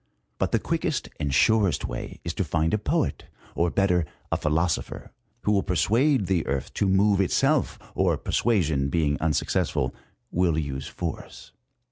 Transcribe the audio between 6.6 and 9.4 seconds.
to move itself, or persuasion being